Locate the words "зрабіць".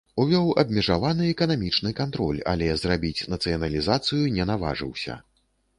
2.85-3.25